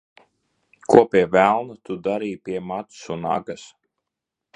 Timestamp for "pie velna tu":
1.11-1.97